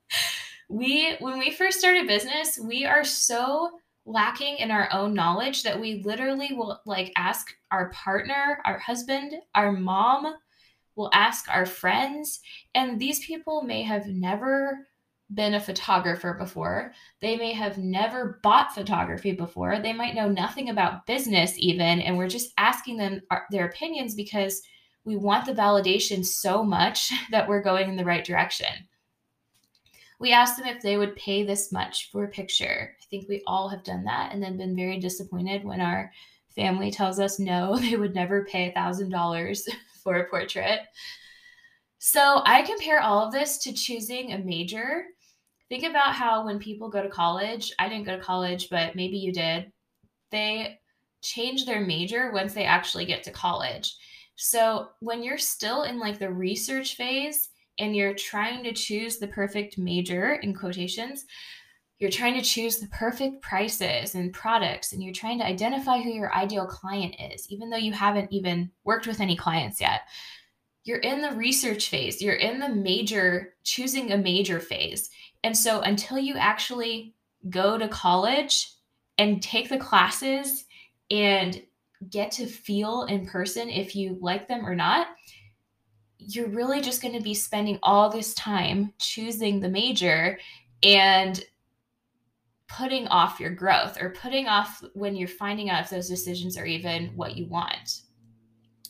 We 0.73 1.15
when 1.19 1.37
we 1.37 1.51
first 1.51 1.77
started 1.77 2.07
business 2.07 2.57
we 2.57 2.83
are 2.83 3.03
so 3.03 3.71
lacking 4.05 4.57
in 4.57 4.69
our 4.71 4.89
own 4.91 5.13
knowledge 5.13 5.63
that 5.63 5.79
we 5.79 6.01
literally 6.03 6.53
will 6.53 6.81
like 6.85 7.13
ask 7.15 7.53
our 7.71 7.89
partner 7.91 8.59
our 8.65 8.77
husband 8.77 9.33
our 9.55 9.71
mom 9.71 10.33
will 10.95 11.09
ask 11.13 11.49
our 11.49 11.65
friends. 11.65 12.39
And 12.75 12.99
these 12.99 13.25
people 13.25 13.63
may 13.63 13.83
have 13.83 14.07
never 14.07 14.87
been 15.33 15.55
a 15.55 15.59
photographer 15.59 16.35
before. 16.37 16.93
They 17.21 17.37
may 17.37 17.53
have 17.53 17.77
never 17.77 18.39
bought 18.43 18.75
photography 18.75 19.31
before. 19.31 19.79
They 19.79 19.93
might 19.93 20.15
know 20.15 20.29
nothing 20.29 20.69
about 20.69 21.07
business 21.07 21.53
even 21.57 22.01
and 22.01 22.17
we're 22.17 22.27
just 22.27 22.53
asking 22.57 22.97
them 22.97 23.21
our, 23.31 23.45
their 23.49 23.65
opinions 23.65 24.13
because 24.13 24.61
we 25.05 25.15
want 25.15 25.45
the 25.45 25.53
validation 25.53 26.23
so 26.23 26.63
much 26.63 27.11
that 27.31 27.47
we're 27.47 27.63
going 27.63 27.89
in 27.89 27.95
the 27.95 28.05
right 28.05 28.23
direction 28.23 28.67
we 30.23 30.31
asked 30.31 30.57
them 30.57 30.65
if 30.65 30.81
they 30.81 30.95
would 30.95 31.17
pay 31.17 31.43
this 31.43 31.73
much 31.73 32.09
for 32.09 32.23
a 32.23 32.29
picture. 32.29 32.95
I 32.97 33.05
think 33.09 33.27
we 33.27 33.43
all 33.45 33.67
have 33.67 33.83
done 33.83 34.05
that 34.05 34.31
and 34.31 34.41
then 34.41 34.55
been 34.55 34.73
very 34.73 34.97
disappointed 34.97 35.65
when 35.65 35.81
our 35.81 36.13
family 36.55 36.91
tells 36.91 37.19
us 37.19 37.39
no, 37.39 37.77
they 37.81 37.97
would 37.97 38.15
never 38.15 38.45
pay 38.45 38.69
a 38.69 38.71
$1,000 38.71 39.67
for 40.01 40.15
a 40.15 40.29
portrait. 40.29 40.79
So 41.99 42.41
I 42.45 42.61
compare 42.61 43.01
all 43.01 43.27
of 43.27 43.33
this 43.33 43.57
to 43.59 43.73
choosing 43.73 44.31
a 44.31 44.37
major. 44.37 45.07
Think 45.67 45.83
about 45.83 46.15
how 46.15 46.45
when 46.45 46.57
people 46.57 46.89
go 46.89 47.03
to 47.03 47.09
college, 47.09 47.73
I 47.77 47.89
didn't 47.89 48.05
go 48.05 48.15
to 48.15 48.23
college, 48.23 48.69
but 48.69 48.95
maybe 48.95 49.17
you 49.17 49.33
did, 49.33 49.73
they 50.31 50.79
change 51.21 51.65
their 51.65 51.81
major 51.81 52.31
once 52.31 52.53
they 52.53 52.63
actually 52.63 53.03
get 53.03 53.23
to 53.23 53.31
college. 53.31 53.93
So 54.37 54.87
when 55.01 55.21
you're 55.21 55.37
still 55.37 55.83
in 55.83 55.99
like 55.99 56.17
the 56.17 56.31
research 56.31 56.95
phase, 56.95 57.49
and 57.79 57.95
you're 57.95 58.13
trying 58.13 58.63
to 58.63 58.73
choose 58.73 59.17
the 59.17 59.27
perfect 59.27 59.77
major 59.77 60.33
in 60.35 60.53
quotations, 60.53 61.25
you're 61.99 62.11
trying 62.11 62.33
to 62.35 62.41
choose 62.41 62.79
the 62.79 62.87
perfect 62.87 63.41
prices 63.41 64.15
and 64.15 64.33
products 64.33 64.91
and 64.91 65.01
you're 65.01 65.13
trying 65.13 65.39
to 65.39 65.45
identify 65.45 66.01
who 66.01 66.09
your 66.09 66.33
ideal 66.33 66.65
client 66.65 67.15
is, 67.31 67.49
even 67.49 67.69
though 67.69 67.77
you 67.77 67.93
haven't 67.93 68.31
even 68.31 68.69
worked 68.83 69.07
with 69.07 69.19
any 69.19 69.35
clients 69.35 69.79
yet. 69.79 70.01
You're 70.83 70.97
in 70.97 71.21
the 71.21 71.31
research 71.31 71.87
phase, 71.87 72.21
you're 72.21 72.33
in 72.33 72.59
the 72.59 72.67
major, 72.67 73.53
choosing 73.63 74.11
a 74.11 74.17
major 74.17 74.59
phase. 74.59 75.09
And 75.43 75.57
so 75.57 75.79
until 75.79 76.17
you 76.17 76.35
actually 76.35 77.15
go 77.49 77.77
to 77.77 77.87
college 77.87 78.69
and 79.17 79.41
take 79.41 79.69
the 79.69 79.77
classes 79.77 80.65
and 81.09 81.61
get 82.09 82.31
to 82.31 82.45
feel 82.47 83.03
in 83.03 83.25
person 83.25 83.69
if 83.69 83.95
you 83.95 84.17
like 84.19 84.47
them 84.47 84.65
or 84.65 84.75
not, 84.75 85.07
you're 86.27 86.47
really 86.47 86.81
just 86.81 87.01
going 87.01 87.13
to 87.13 87.23
be 87.23 87.33
spending 87.33 87.79
all 87.83 88.09
this 88.09 88.33
time 88.33 88.93
choosing 88.99 89.59
the 89.59 89.69
major 89.69 90.39
and 90.83 91.43
putting 92.67 93.07
off 93.09 93.39
your 93.39 93.51
growth 93.51 94.01
or 94.01 94.09
putting 94.09 94.47
off 94.47 94.83
when 94.93 95.15
you're 95.15 95.27
finding 95.27 95.69
out 95.69 95.83
if 95.83 95.89
those 95.89 96.09
decisions 96.09 96.57
are 96.57 96.65
even 96.65 97.07
what 97.15 97.37
you 97.37 97.45
want. 97.47 98.01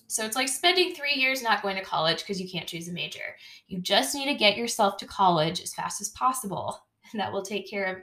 So 0.08 0.26
it's 0.26 0.36
like 0.36 0.48
spending 0.48 0.94
three 0.94 1.16
years 1.16 1.42
not 1.42 1.62
going 1.62 1.76
to 1.76 1.84
college 1.84 2.20
because 2.20 2.40
you 2.40 2.50
can't 2.50 2.68
choose 2.68 2.88
a 2.88 2.94
major. 2.94 3.36
You 3.68 3.82
just 3.82 4.14
need 4.14 4.26
to 4.26 4.36
get 4.36 4.58
yourself 4.58 4.98
to 4.98 5.08
college 5.08 5.60
as 5.60 5.74
fast 5.74 6.02
as 6.02 6.10
possible, 6.10 6.78
and 7.12 7.20
that 7.20 7.34
will 7.34 7.42
take 7.42 7.70
care 7.70 7.86
of 7.86 7.98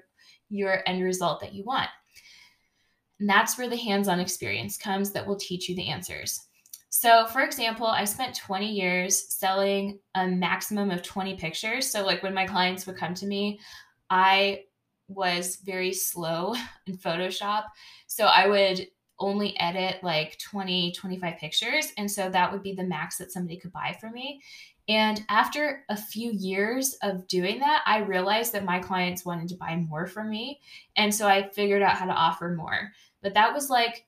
your 0.49 0.83
end 0.87 1.05
result 1.05 1.41
that 1.41 1.55
you 1.55 1.65
want. 1.65 1.89
And 3.21 3.29
that's 3.29 3.57
where 3.57 3.69
the 3.69 3.77
hands 3.77 4.09
on 4.09 4.19
experience 4.19 4.77
comes 4.77 5.13
that 5.13 5.27
will 5.27 5.37
teach 5.37 5.69
you 5.69 5.77
the 5.77 5.89
answers. 5.89 6.49
So, 6.91 7.27
for 7.27 7.41
example, 7.41 7.87
I 7.87 8.05
spent 8.05 8.35
20 8.35 8.69
years 8.71 9.33
selling 9.33 10.01
a 10.17 10.27
maximum 10.27 10.91
of 10.91 11.03
20 11.03 11.37
pictures. 11.37 11.91
So, 11.91 12.05
like 12.05 12.23
when 12.23 12.35
my 12.35 12.47
clients 12.47 12.87
would 12.87 12.97
come 12.97 13.15
to 13.15 13.27
me, 13.27 13.61
I 14.11 14.65
was 15.09 15.57
very 15.65 15.93
slow 15.93 16.55
in 16.87 16.97
Photoshop. 16.97 17.65
So, 18.07 18.27
I 18.27 18.49
would 18.49 18.89
only 19.21 19.59
edit 19.61 20.03
like 20.03 20.39
20, 20.39 20.93
25 20.93 21.37
pictures. 21.39 21.93
And 21.97 22.11
so 22.11 22.31
that 22.31 22.51
would 22.51 22.63
be 22.63 22.73
the 22.73 22.85
max 22.85 23.19
that 23.19 23.31
somebody 23.31 23.59
could 23.59 23.73
buy 23.73 23.97
for 24.01 24.11
me. 24.11 24.41
And 24.89 25.23
after 25.29 25.85
a 25.89 25.97
few 25.97 26.33
years 26.33 26.97
of 27.03 27.29
doing 27.29 27.61
that, 27.61 27.83
I 27.87 27.99
realized 27.99 28.53
that 28.55 28.65
my 28.65 28.81
clients 28.81 29.25
wanted 29.25 29.49
to 29.51 29.57
buy 29.57 29.77
more 29.77 30.07
from 30.07 30.31
me. 30.31 30.61
And 30.97 31.15
so 31.15 31.29
I 31.29 31.49
figured 31.51 31.83
out 31.83 31.97
how 31.97 32.07
to 32.07 32.13
offer 32.13 32.49
more. 32.57 32.91
But 33.23 33.35
that 33.35 33.53
was 33.53 33.71
like 33.71 34.07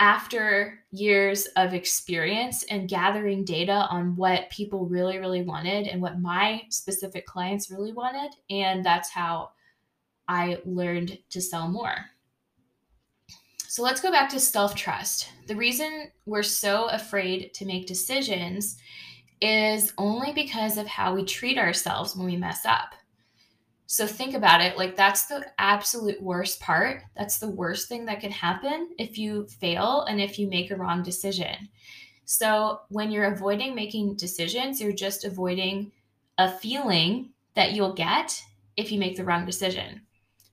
after 0.00 0.82
years 0.90 1.44
of 1.56 1.74
experience 1.74 2.64
and 2.64 2.88
gathering 2.88 3.44
data 3.44 3.86
on 3.90 4.16
what 4.16 4.48
people 4.50 4.86
really, 4.86 5.18
really 5.18 5.42
wanted 5.42 5.86
and 5.86 6.00
what 6.00 6.20
my 6.20 6.62
specific 6.70 7.26
clients 7.26 7.70
really 7.70 7.92
wanted. 7.92 8.30
And 8.48 8.84
that's 8.84 9.10
how 9.10 9.50
I 10.26 10.58
learned 10.64 11.18
to 11.28 11.40
sell 11.40 11.68
more. 11.68 11.94
So 13.68 13.82
let's 13.82 14.00
go 14.00 14.10
back 14.10 14.30
to 14.30 14.40
self 14.40 14.74
trust. 14.74 15.28
The 15.46 15.54
reason 15.54 16.10
we're 16.24 16.42
so 16.42 16.86
afraid 16.86 17.52
to 17.54 17.66
make 17.66 17.86
decisions 17.86 18.78
is 19.40 19.92
only 19.98 20.32
because 20.32 20.78
of 20.78 20.86
how 20.86 21.14
we 21.14 21.24
treat 21.24 21.58
ourselves 21.58 22.16
when 22.16 22.26
we 22.26 22.36
mess 22.36 22.64
up. 22.64 22.94
So 23.92 24.06
think 24.06 24.34
about 24.34 24.60
it 24.60 24.78
like 24.78 24.94
that's 24.94 25.24
the 25.24 25.44
absolute 25.58 26.22
worst 26.22 26.60
part. 26.60 27.02
That's 27.16 27.40
the 27.40 27.50
worst 27.50 27.88
thing 27.88 28.04
that 28.04 28.20
can 28.20 28.30
happen 28.30 28.90
if 29.00 29.18
you 29.18 29.48
fail 29.48 30.02
and 30.02 30.20
if 30.20 30.38
you 30.38 30.46
make 30.46 30.70
a 30.70 30.76
wrong 30.76 31.02
decision. 31.02 31.68
So 32.24 32.82
when 32.90 33.10
you're 33.10 33.32
avoiding 33.32 33.74
making 33.74 34.14
decisions, 34.14 34.80
you're 34.80 34.92
just 34.92 35.24
avoiding 35.24 35.90
a 36.38 36.48
feeling 36.48 37.30
that 37.54 37.72
you'll 37.72 37.92
get 37.92 38.40
if 38.76 38.92
you 38.92 39.00
make 39.00 39.16
the 39.16 39.24
wrong 39.24 39.44
decision. 39.44 40.02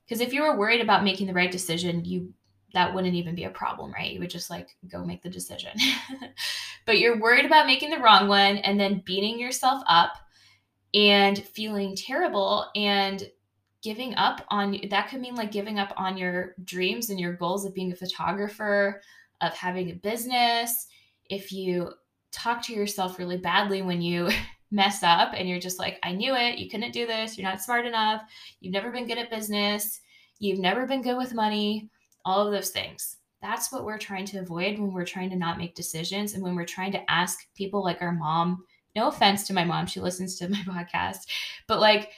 Because 0.03 0.19
if 0.19 0.33
you 0.33 0.41
were 0.41 0.57
worried 0.57 0.81
about 0.81 1.03
making 1.03 1.27
the 1.27 1.33
right 1.33 1.51
decision, 1.51 2.05
you 2.05 2.33
that 2.73 2.91
wouldn't 2.91 3.13
even 3.13 3.35
be 3.35 3.43
a 3.43 3.51
problem, 3.51 3.93
right? 3.93 4.11
You 4.11 4.19
would 4.19 4.31
just 4.31 4.49
like 4.49 4.75
go 4.91 5.05
make 5.05 5.21
the 5.21 5.29
decision. 5.29 5.73
but 6.87 6.97
you're 6.97 7.19
worried 7.19 7.45
about 7.45 7.67
making 7.67 7.91
the 7.91 7.99
wrong 7.99 8.27
one 8.27 8.57
and 8.57 8.79
then 8.79 9.03
beating 9.05 9.39
yourself 9.39 9.83
up 9.87 10.13
and 10.93 11.37
feeling 11.39 11.95
terrible 11.95 12.67
and 12.75 13.29
giving 13.83 14.15
up 14.15 14.45
on 14.49 14.79
that 14.89 15.09
could 15.09 15.21
mean 15.21 15.35
like 15.35 15.51
giving 15.51 15.79
up 15.79 15.93
on 15.97 16.17
your 16.17 16.55
dreams 16.63 17.09
and 17.09 17.19
your 17.19 17.33
goals 17.33 17.65
of 17.65 17.73
being 17.73 17.91
a 17.91 17.95
photographer, 17.95 19.01
of 19.41 19.53
having 19.53 19.91
a 19.91 19.95
business. 19.95 20.87
if 21.29 21.51
you 21.51 21.91
talk 22.31 22.61
to 22.61 22.73
yourself 22.73 23.17
really 23.19 23.37
badly 23.37 23.81
when 23.81 24.01
you 24.01 24.29
mess 24.71 25.03
up 25.03 25.31
and 25.33 25.47
you're 25.47 25.59
just 25.59 25.79
like, 25.79 25.99
I 26.03 26.11
knew 26.11 26.35
it, 26.35 26.57
you 26.57 26.69
couldn't 26.69 26.91
do 26.91 27.07
this, 27.07 27.37
you're 27.37 27.47
not 27.47 27.61
smart 27.61 27.85
enough, 27.85 28.21
you've 28.59 28.73
never 28.73 28.91
been 28.91 29.07
good 29.07 29.17
at 29.17 29.29
business, 29.29 30.01
you've 30.39 30.59
never 30.59 30.85
been 30.85 31.01
good 31.01 31.17
with 31.17 31.33
money, 31.33 31.89
all 32.25 32.45
of 32.45 32.51
those 32.51 32.69
things. 32.69 33.17
That's 33.41 33.71
what 33.71 33.85
we're 33.85 33.97
trying 33.97 34.25
to 34.25 34.39
avoid 34.39 34.79
when 34.79 34.93
we're 34.93 35.05
trying 35.05 35.29
to 35.29 35.35
not 35.35 35.57
make 35.57 35.75
decisions 35.75 36.33
and 36.33 36.43
when 36.43 36.55
we're 36.55 36.65
trying 36.65 36.91
to 36.93 37.11
ask 37.11 37.39
people 37.55 37.83
like 37.83 38.01
our 38.01 38.11
mom. 38.11 38.65
No 38.97 39.09
offense 39.09 39.45
to 39.45 39.53
my 39.53 39.63
mom, 39.63 39.85
she 39.85 39.99
listens 39.99 40.37
to 40.37 40.49
my 40.49 40.63
podcast, 40.63 41.27
but 41.67 41.79
like 41.79 42.09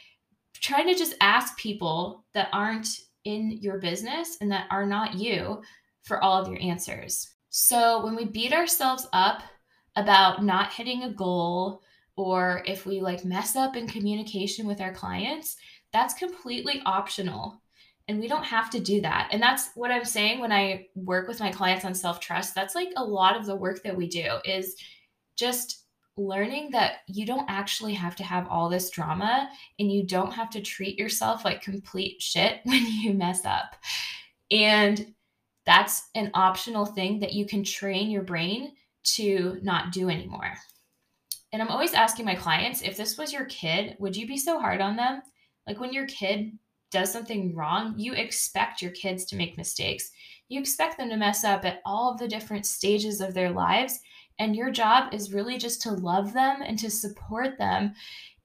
trying 0.54 0.88
to 0.88 0.96
just 0.96 1.14
ask 1.20 1.58
people 1.58 2.24
that 2.34 2.48
aren't 2.54 3.02
in 3.26 3.52
your 3.52 3.80
business 3.80 4.38
and 4.40 4.50
that 4.52 4.66
are 4.72 4.86
not 4.86 5.16
you 5.16 5.62
for 6.04 6.24
all 6.24 6.42
of 6.42 6.48
your 6.48 6.62
answers. 6.62 7.36
So 7.50 8.04
when 8.06 8.16
we 8.16 8.24
beat 8.24 8.54
ourselves 8.54 9.08
up 9.12 9.44
about 9.98 10.46
not 10.46 10.72
hitting 10.72 11.04
a 11.04 11.12
goal 11.12 11.82
or 12.16 12.64
if 12.66 12.86
we 12.86 13.02
like 13.02 13.26
mess 13.26 13.58
up 13.58 13.76
in 13.76 13.86
communication 13.86 14.66
with 14.66 14.80
our 14.80 14.94
clients, 14.94 15.58
that's 15.92 16.14
completely 16.14 16.82
optional. 16.86 17.62
And 18.08 18.22
we 18.22 18.30
don't 18.30 18.46
have 18.46 18.70
to 18.70 18.80
do 18.80 19.02
that. 19.02 19.30
And 19.34 19.42
that's 19.42 19.72
what 19.76 19.92
I'm 19.92 20.06
saying 20.06 20.40
when 20.40 20.54
I 20.54 20.88
work 20.96 21.28
with 21.28 21.42
my 21.42 21.52
clients 21.52 21.84
on 21.84 21.94
self 21.94 22.22
trust. 22.22 22.56
That's 22.56 22.74
like 22.74 22.90
a 22.96 23.04
lot 23.04 23.36
of 23.36 23.46
the 23.46 23.56
work 23.56 23.84
that 23.84 23.98
we 23.98 24.08
do 24.08 24.38
is 24.46 24.76
just 25.36 25.84
learning 26.20 26.70
that 26.72 26.98
you 27.08 27.26
don't 27.26 27.50
actually 27.50 27.94
have 27.94 28.16
to 28.18 28.24
have 28.24 28.48
all 28.50 28.70
this 28.70 28.90
drama 28.90 29.50
and 29.80 29.92
you 29.92 30.04
don't 30.04 30.34
have 30.34 30.50
to 30.52 30.62
treat 30.62 31.00
yourself 31.00 31.46
like 31.46 31.62
complete 31.62 32.22
shit 32.22 32.60
when 32.64 32.86
you 32.86 33.14
mess 33.14 33.46
up. 33.46 33.76
And 34.52 35.14
that's 35.66 36.10
an 36.16 36.32
optional 36.34 36.86
thing 36.86 37.20
that 37.20 37.34
you 37.34 37.46
can 37.46 37.64
train 37.64 38.10
your 38.10 38.24
brain 38.24 38.74
to 39.04 39.60
not 39.62 39.92
do 39.92 40.10
anymore. 40.10 40.54
And 41.52 41.62
I'm 41.62 41.70
always 41.70 41.94
asking 41.94 42.26
my 42.26 42.36
clients 42.36 42.82
if 42.82 42.98
this 42.98 43.18
was 43.18 43.34
your 43.34 43.46
kid, 43.46 43.96
would 44.00 44.16
you 44.16 44.28
be 44.28 44.38
so 44.38 44.60
hard 44.60 44.82
on 44.82 44.96
them? 44.96 45.22
Like 45.68 45.80
when 45.80 45.94
your 45.94 46.08
kid 46.08 46.52
does 46.92 47.12
something 47.12 47.56
wrong, 47.56 47.94
you 47.98 48.14
expect 48.14 48.82
your 48.82 48.92
kids 48.92 49.26
to 49.26 49.36
make 49.36 49.58
mistakes. 49.58 50.12
You 50.48 50.60
expect 50.60 50.98
them 50.98 51.10
to 51.10 51.18
mess 51.18 51.44
up 51.44 51.66
at 51.66 51.82
all 51.86 52.16
the 52.16 52.28
different 52.28 52.66
stages 52.66 53.22
of 53.22 53.34
their 53.34 53.52
lives. 53.52 54.00
And 54.40 54.56
your 54.56 54.72
job 54.72 55.14
is 55.14 55.34
really 55.34 55.58
just 55.58 55.82
to 55.84 55.92
love 55.92 56.34
them 56.34 56.62
and 56.62 56.80
to 56.80 56.90
support 56.90 57.58
them 57.58 57.94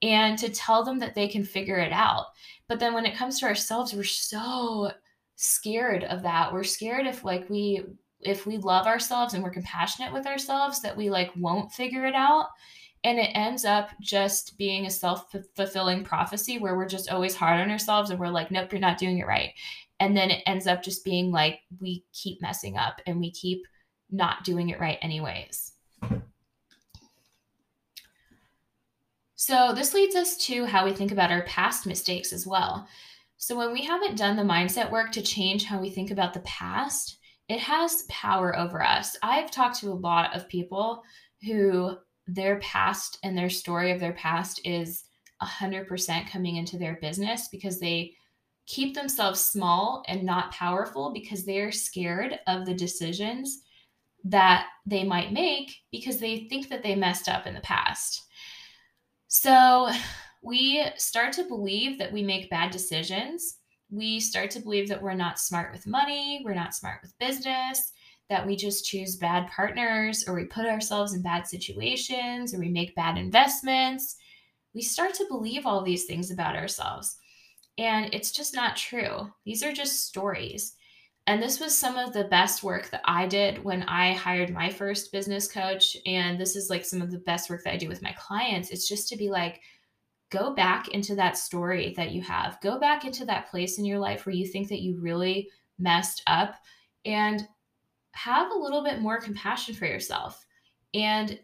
and 0.02 0.36
to 0.38 0.50
tell 0.50 0.84
them 0.84 0.98
that 0.98 1.14
they 1.14 1.28
can 1.28 1.44
figure 1.44 1.78
it 1.78 1.92
out. 1.92 2.26
But 2.68 2.80
then 2.80 2.94
when 2.94 3.06
it 3.06 3.16
comes 3.16 3.40
to 3.40 3.46
ourselves, 3.46 3.94
we're 3.94 4.04
so 4.04 4.90
scared 5.36 6.04
of 6.04 6.22
that. 6.22 6.52
We're 6.52 6.64
scared 6.64 7.06
if 7.06 7.24
like 7.24 7.48
we 7.48 7.82
if 8.20 8.46
we 8.46 8.56
love 8.56 8.86
ourselves 8.86 9.34
and 9.34 9.44
we're 9.44 9.50
compassionate 9.50 10.12
with 10.12 10.26
ourselves 10.26 10.80
that 10.80 10.96
we 10.96 11.10
like 11.10 11.30
won't 11.36 11.72
figure 11.72 12.06
it 12.06 12.14
out 12.14 12.46
and 13.04 13.18
it 13.18 13.30
ends 13.34 13.66
up 13.66 13.90
just 14.00 14.56
being 14.56 14.86
a 14.86 14.90
self-fulfilling 14.90 16.02
prophecy 16.04 16.58
where 16.58 16.74
we're 16.74 16.88
just 16.88 17.10
always 17.10 17.34
hard 17.34 17.60
on 17.60 17.70
ourselves 17.70 18.10
and 18.10 18.18
we're 18.18 18.28
like 18.28 18.50
nope 18.50 18.72
you're 18.72 18.80
not 18.80 18.96
doing 18.96 19.18
it 19.18 19.26
right 19.26 19.50
and 20.00 20.16
then 20.16 20.30
it 20.30 20.42
ends 20.46 20.66
up 20.66 20.82
just 20.82 21.04
being 21.04 21.30
like 21.30 21.60
we 21.80 22.04
keep 22.12 22.40
messing 22.40 22.78
up 22.78 23.00
and 23.06 23.20
we 23.20 23.30
keep 23.30 23.62
not 24.10 24.42
doing 24.42 24.70
it 24.70 24.80
right 24.80 24.98
anyways 25.02 25.73
so 29.44 29.72
this 29.74 29.92
leads 29.94 30.16
us 30.16 30.36
to 30.36 30.64
how 30.64 30.84
we 30.84 30.92
think 30.92 31.12
about 31.12 31.30
our 31.30 31.42
past 31.42 31.86
mistakes 31.86 32.32
as 32.32 32.46
well 32.46 32.86
so 33.36 33.56
when 33.56 33.72
we 33.72 33.82
haven't 33.82 34.16
done 34.16 34.36
the 34.36 34.42
mindset 34.42 34.90
work 34.90 35.12
to 35.12 35.22
change 35.22 35.64
how 35.64 35.80
we 35.80 35.90
think 35.90 36.10
about 36.10 36.32
the 36.32 36.40
past 36.40 37.18
it 37.48 37.60
has 37.60 38.04
power 38.08 38.56
over 38.56 38.82
us 38.82 39.16
i've 39.22 39.50
talked 39.50 39.78
to 39.78 39.90
a 39.90 40.02
lot 40.10 40.34
of 40.34 40.48
people 40.48 41.02
who 41.46 41.96
their 42.26 42.58
past 42.60 43.18
and 43.22 43.36
their 43.36 43.50
story 43.50 43.90
of 43.90 44.00
their 44.00 44.14
past 44.14 44.60
is 44.64 45.04
100% 45.42 46.30
coming 46.30 46.56
into 46.56 46.78
their 46.78 46.98
business 47.00 47.48
because 47.48 47.78
they 47.78 48.14
keep 48.66 48.94
themselves 48.94 49.40
small 49.40 50.02
and 50.08 50.22
not 50.22 50.52
powerful 50.52 51.12
because 51.12 51.44
they're 51.44 51.72
scared 51.72 52.38
of 52.46 52.64
the 52.64 52.74
decisions 52.74 53.62
that 54.24 54.66
they 54.86 55.04
might 55.04 55.32
make 55.32 55.70
because 55.92 56.18
they 56.18 56.46
think 56.48 56.70
that 56.70 56.82
they 56.82 56.94
messed 56.94 57.28
up 57.28 57.46
in 57.46 57.52
the 57.52 57.60
past. 57.60 58.23
So 59.34 59.90
we 60.44 60.86
start 60.96 61.32
to 61.32 61.48
believe 61.48 61.98
that 61.98 62.12
we 62.12 62.22
make 62.22 62.50
bad 62.50 62.70
decisions. 62.70 63.58
We 63.90 64.20
start 64.20 64.48
to 64.52 64.60
believe 64.60 64.88
that 64.88 65.02
we're 65.02 65.14
not 65.14 65.40
smart 65.40 65.72
with 65.72 65.88
money, 65.88 66.40
we're 66.44 66.54
not 66.54 66.72
smart 66.72 67.00
with 67.02 67.18
business, 67.18 67.90
that 68.30 68.46
we 68.46 68.54
just 68.54 68.86
choose 68.86 69.16
bad 69.16 69.50
partners 69.50 70.24
or 70.28 70.34
we 70.34 70.44
put 70.44 70.66
ourselves 70.66 71.14
in 71.14 71.22
bad 71.22 71.48
situations 71.48 72.54
or 72.54 72.60
we 72.60 72.68
make 72.68 72.94
bad 72.94 73.18
investments. 73.18 74.14
We 74.72 74.82
start 74.82 75.14
to 75.14 75.26
believe 75.28 75.66
all 75.66 75.82
these 75.82 76.04
things 76.04 76.30
about 76.30 76.54
ourselves. 76.54 77.16
And 77.76 78.14
it's 78.14 78.30
just 78.30 78.54
not 78.54 78.76
true. 78.76 79.32
These 79.44 79.64
are 79.64 79.72
just 79.72 80.06
stories. 80.06 80.76
And 81.26 81.42
this 81.42 81.58
was 81.58 81.76
some 81.76 81.96
of 81.96 82.12
the 82.12 82.24
best 82.24 82.62
work 82.62 82.90
that 82.90 83.00
I 83.04 83.26
did 83.26 83.64
when 83.64 83.82
I 83.84 84.12
hired 84.12 84.52
my 84.52 84.68
first 84.68 85.10
business 85.10 85.50
coach. 85.50 85.96
And 86.04 86.38
this 86.38 86.54
is 86.54 86.68
like 86.68 86.84
some 86.84 87.00
of 87.00 87.10
the 87.10 87.18
best 87.18 87.48
work 87.48 87.64
that 87.64 87.72
I 87.72 87.78
do 87.78 87.88
with 87.88 88.02
my 88.02 88.12
clients. 88.12 88.70
It's 88.70 88.86
just 88.86 89.08
to 89.08 89.16
be 89.16 89.30
like, 89.30 89.62
go 90.28 90.54
back 90.54 90.88
into 90.88 91.14
that 91.14 91.38
story 91.38 91.94
that 91.96 92.10
you 92.10 92.20
have, 92.22 92.60
go 92.60 92.78
back 92.78 93.04
into 93.04 93.24
that 93.24 93.48
place 93.50 93.78
in 93.78 93.84
your 93.84 93.98
life 93.98 94.26
where 94.26 94.34
you 94.34 94.46
think 94.46 94.68
that 94.68 94.82
you 94.82 95.00
really 95.00 95.48
messed 95.78 96.22
up 96.26 96.56
and 97.04 97.46
have 98.12 98.50
a 98.50 98.58
little 98.58 98.82
bit 98.82 99.00
more 99.00 99.20
compassion 99.20 99.74
for 99.74 99.86
yourself 99.86 100.44
and 100.92 101.38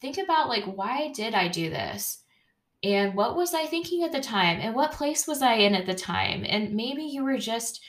think 0.00 0.18
about 0.18 0.48
like 0.48 0.64
why 0.64 1.12
did 1.12 1.34
I 1.34 1.48
do 1.48 1.70
this? 1.70 2.22
And 2.82 3.14
what 3.14 3.36
was 3.36 3.54
I 3.54 3.66
thinking 3.66 4.04
at 4.04 4.12
the 4.12 4.20
time? 4.20 4.60
And 4.60 4.74
what 4.74 4.92
place 4.92 5.26
was 5.26 5.42
I 5.42 5.54
in 5.54 5.74
at 5.74 5.86
the 5.86 5.94
time? 5.94 6.44
And 6.48 6.74
maybe 6.74 7.02
you 7.02 7.24
were 7.24 7.38
just 7.38 7.80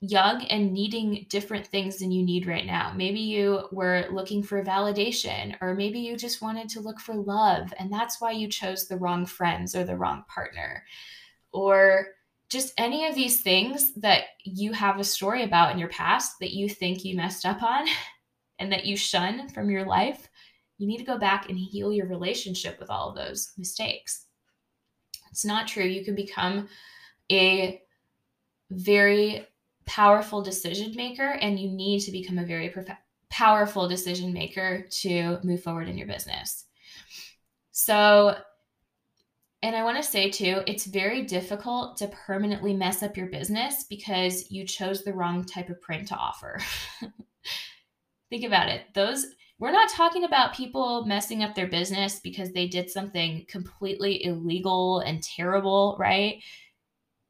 young 0.00 0.44
and 0.46 0.72
needing 0.72 1.26
different 1.30 1.66
things 1.66 1.98
than 1.98 2.10
you 2.10 2.22
need 2.22 2.46
right 2.46 2.66
now. 2.66 2.92
Maybe 2.94 3.20
you 3.20 3.68
were 3.72 4.06
looking 4.10 4.42
for 4.42 4.62
validation, 4.62 5.56
or 5.60 5.74
maybe 5.74 6.00
you 6.00 6.16
just 6.16 6.42
wanted 6.42 6.68
to 6.70 6.80
look 6.80 7.00
for 7.00 7.14
love, 7.14 7.72
and 7.78 7.92
that's 7.92 8.20
why 8.20 8.32
you 8.32 8.48
chose 8.48 8.86
the 8.86 8.98
wrong 8.98 9.24
friends 9.24 9.74
or 9.74 9.84
the 9.84 9.96
wrong 9.96 10.24
partner. 10.28 10.84
Or 11.52 12.08
just 12.50 12.74
any 12.78 13.06
of 13.06 13.14
these 13.14 13.40
things 13.40 13.92
that 13.94 14.24
you 14.44 14.72
have 14.72 15.00
a 15.00 15.04
story 15.04 15.42
about 15.42 15.72
in 15.72 15.78
your 15.78 15.88
past 15.88 16.34
that 16.40 16.52
you 16.52 16.68
think 16.68 17.04
you 17.04 17.16
messed 17.16 17.46
up 17.46 17.62
on 17.62 17.86
and 18.58 18.70
that 18.72 18.84
you 18.84 18.96
shun 18.96 19.48
from 19.48 19.70
your 19.70 19.84
life, 19.84 20.28
you 20.78 20.86
need 20.86 20.98
to 20.98 21.04
go 21.04 21.18
back 21.18 21.48
and 21.48 21.58
heal 21.58 21.92
your 21.92 22.06
relationship 22.06 22.78
with 22.78 22.90
all 22.90 23.08
of 23.08 23.16
those 23.16 23.52
mistakes. 23.56 24.26
It's 25.30 25.44
not 25.44 25.66
true. 25.66 25.84
You 25.84 26.04
can 26.04 26.14
become 26.14 26.68
a 27.32 27.80
very 28.70 29.46
powerful 29.86 30.42
decision 30.42 30.94
maker, 30.96 31.38
and 31.40 31.58
you 31.58 31.70
need 31.70 32.00
to 32.00 32.12
become 32.12 32.38
a 32.38 32.44
very 32.44 32.68
prof- 32.68 32.98
powerful 33.30 33.88
decision 33.88 34.32
maker 34.32 34.86
to 34.90 35.38
move 35.42 35.62
forward 35.62 35.88
in 35.88 35.96
your 35.98 36.06
business. 36.06 36.64
So, 37.72 38.36
and 39.62 39.74
I 39.74 39.84
want 39.84 39.96
to 39.96 40.02
say 40.02 40.30
too, 40.30 40.62
it's 40.66 40.86
very 40.86 41.22
difficult 41.22 41.96
to 41.98 42.08
permanently 42.08 42.74
mess 42.74 43.02
up 43.02 43.16
your 43.16 43.26
business 43.26 43.84
because 43.84 44.50
you 44.50 44.64
chose 44.64 45.02
the 45.02 45.14
wrong 45.14 45.44
type 45.44 45.68
of 45.68 45.80
print 45.80 46.08
to 46.08 46.16
offer. 46.16 46.58
Think 48.30 48.44
about 48.44 48.68
it. 48.68 48.82
Those 48.94 49.26
we're 49.58 49.72
not 49.72 49.88
talking 49.88 50.24
about 50.24 50.54
people 50.54 51.06
messing 51.06 51.42
up 51.42 51.54
their 51.54 51.66
business 51.66 52.20
because 52.20 52.52
they 52.52 52.66
did 52.66 52.90
something 52.90 53.46
completely 53.48 54.24
illegal 54.24 55.00
and 55.00 55.22
terrible, 55.22 55.96
right? 55.98 56.42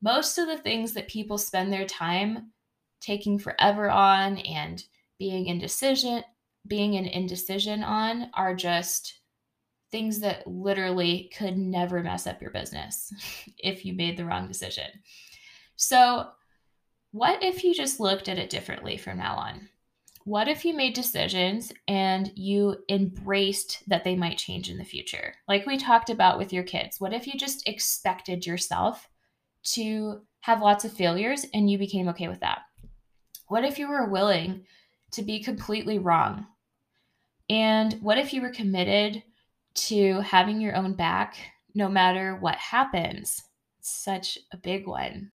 Most 0.03 0.39
of 0.39 0.47
the 0.47 0.59
things 0.59 0.93
that 0.93 1.09
people 1.09 1.39
spend 1.39 1.73
their 1.73 1.87
time 1.87 2.53
taking 3.01 3.39
forever 3.39 3.91
on 3.91 4.39
and 4.39 4.85
being 5.19 5.47
indecision, 5.47 6.23
being 6.67 6.97
an 6.97 7.07
indecision 7.07 7.83
on 7.83 8.31
are 8.35 8.55
just 8.55 9.21
things 9.91 10.21
that 10.21 10.47
literally 10.47 11.31
could 11.37 11.57
never 11.57 12.03
mess 12.03 12.27
up 12.27 12.43
your 12.43 12.51
business 12.51 13.13
if 13.59 13.85
you 13.85 13.95
made 13.95 14.17
the 14.17 14.25
wrong 14.25 14.47
decision. 14.49 14.87
So, 15.77 16.29
what 17.13 17.43
if 17.43 17.65
you 17.65 17.75
just 17.75 18.01
looked 18.01 18.29
at 18.29 18.39
it 18.39 18.51
differently 18.51 18.97
from 18.99 19.19
now 19.19 19.37
on? 19.37 19.69
What 20.25 20.49
if 20.49 20.65
you 20.65 20.75
made 20.75 20.93
decisions 20.93 21.73
and 21.87 22.31
you 22.35 22.79
embraced 22.89 23.85
that 23.87 24.03
they 24.03 24.17
might 24.17 24.39
change 24.39 24.69
in 24.69 24.77
the 24.77 24.85
future? 24.85 25.35
Like 25.47 25.67
we 25.67 25.79
talked 25.79 26.11
about 26.11 26.37
with 26.37 26.53
your 26.53 26.65
kids. 26.65 27.01
What 27.01 27.15
if 27.15 27.27
you 27.27 27.39
just 27.39 27.67
expected 27.69 28.45
yourself 28.45 29.09
to 29.75 30.23
have 30.41 30.63
lots 30.63 30.85
of 30.85 30.93
failures 30.93 31.47
and 31.55 31.71
you 31.71 31.79
became 31.79 32.09
okay 32.09 32.29
with 32.29 32.41
that? 32.41 32.61
What 33.49 33.65
if 33.65 33.79
you 33.79 33.89
were 33.89 34.09
willing 34.09 34.65
to 35.13 35.23
be 35.23 35.43
completely 35.43 35.99
wrong? 35.99 36.47
And 37.49 37.95
what 38.03 38.19
if 38.19 38.33
you 38.33 38.43
were 38.43 38.51
committed 38.51 39.23
to 39.77 40.21
having 40.21 40.61
your 40.61 40.75
own 40.75 40.95
back 40.95 41.37
no 41.77 41.89
matter 41.89 42.37
what 42.37 42.57
happens. 42.57 43.43
such 43.89 44.37
a 44.53 44.57
big 44.57 44.85
one. 44.89 45.31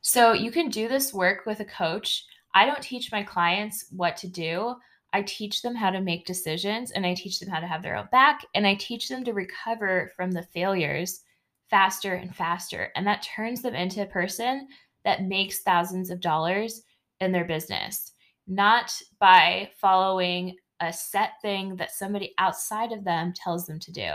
So 0.00 0.32
you 0.32 0.52
can 0.52 0.68
do 0.68 0.86
this 0.86 1.12
work 1.12 1.44
with 1.44 1.58
a 1.58 1.64
coach. 1.64 2.24
I 2.54 2.66
don't 2.66 2.80
teach 2.80 3.10
my 3.10 3.24
clients 3.24 3.86
what 3.90 4.16
to 4.18 4.28
do. 4.28 4.76
I 5.12 5.22
teach 5.22 5.60
them 5.60 5.74
how 5.74 5.90
to 5.90 6.00
make 6.00 6.24
decisions 6.24 6.92
and 6.92 7.04
I 7.04 7.14
teach 7.14 7.40
them 7.40 7.48
how 7.48 7.58
to 7.58 7.66
have 7.66 7.82
their 7.82 7.96
own 7.96 8.06
back 8.12 8.46
and 8.54 8.64
I 8.64 8.76
teach 8.76 9.08
them 9.08 9.24
to 9.24 9.32
recover 9.32 10.12
from 10.14 10.30
the 10.30 10.44
failures 10.54 11.23
faster 11.74 12.14
and 12.14 12.32
faster. 12.32 12.92
And 12.94 13.04
that 13.08 13.26
turns 13.34 13.60
them 13.60 13.74
into 13.74 14.00
a 14.00 14.06
person 14.06 14.68
that 15.04 15.24
makes 15.24 15.62
thousands 15.62 16.08
of 16.08 16.20
dollars 16.20 16.82
in 17.18 17.32
their 17.32 17.44
business, 17.44 18.12
not 18.46 18.96
by 19.18 19.68
following 19.80 20.54
a 20.78 20.92
set 20.92 21.30
thing 21.42 21.74
that 21.74 21.90
somebody 21.90 22.32
outside 22.38 22.92
of 22.92 23.02
them 23.02 23.32
tells 23.34 23.66
them 23.66 23.80
to 23.80 23.90
do. 23.90 24.08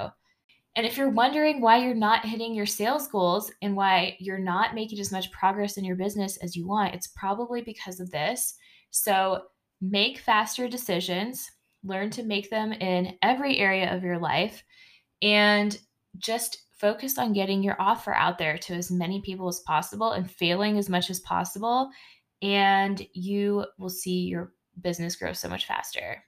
And 0.78 0.86
if 0.86 0.96
you're 0.96 1.10
wondering 1.10 1.60
why 1.60 1.80
you're 1.80 1.94
not 1.94 2.26
hitting 2.26 2.56
your 2.56 2.66
sales 2.66 3.10
goals 3.10 3.52
and 3.62 3.76
why 3.76 4.16
you're 4.22 4.40
not 4.40 4.74
making 4.74 5.02
as 5.02 5.12
much 5.12 5.30
progress 5.34 5.76
in 5.76 5.84
your 5.84 5.98
business 5.98 6.38
as 6.38 6.56
you 6.56 6.66
want, 6.66 6.96
it's 6.96 7.08
probably 7.08 7.62
because 7.62 8.00
of 8.00 8.10
this. 8.10 8.56
So 8.92 9.42
make 9.82 10.20
faster 10.20 10.70
decisions, 10.70 11.52
learn 11.84 12.10
to 12.12 12.24
make 12.24 12.50
them 12.50 12.72
in 12.72 13.18
every 13.22 13.58
area 13.58 13.94
of 13.94 14.02
your 14.02 14.18
life, 14.18 14.64
and 15.22 15.78
just 16.20 16.64
focus 16.80 17.18
on 17.18 17.34
getting 17.34 17.62
your 17.62 17.76
offer 17.80 18.14
out 18.14 18.38
there 18.38 18.58
to 18.58 18.74
as 18.74 18.90
many 18.90 19.22
people 19.22 19.48
as 19.48 19.60
possible 19.60 20.14
and 20.14 20.30
failing 20.30 20.78
as 20.78 20.90
much 20.90 21.10
as 21.10 21.20
possible. 21.20 21.90
And 22.42 23.06
you 23.14 23.66
will 23.78 23.90
see 23.90 24.22
your 24.22 24.54
business 24.82 25.16
grow 25.16 25.34
so 25.34 25.50
much 25.50 25.66
faster. 25.66 26.24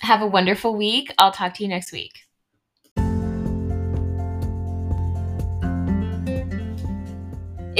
Have 0.00 0.22
a 0.22 0.26
wonderful 0.26 0.76
week. 0.76 1.12
I'll 1.18 1.32
talk 1.32 1.54
to 1.54 1.62
you 1.62 1.68
next 1.68 1.92
week. 1.92 2.12